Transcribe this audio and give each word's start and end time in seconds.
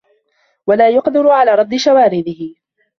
وَلَا 0.67 0.89
يُقْدَرُ 0.89 1.29
عَلَى 1.29 1.55
رَدِّ 1.55 1.75
شَوَارِدِهِ 1.75 2.55